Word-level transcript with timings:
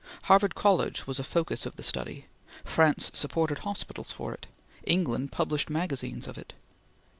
Harvard 0.23 0.55
College 0.55 1.05
was 1.05 1.19
a 1.19 1.23
focus 1.23 1.67
of 1.67 1.75
the 1.75 1.83
study; 1.83 2.25
France 2.63 3.11
supported 3.13 3.59
hospitals 3.59 4.11
for 4.11 4.33
it; 4.33 4.47
England 4.85 5.31
published 5.31 5.69
magazines 5.69 6.27
of 6.27 6.39
it. 6.39 6.53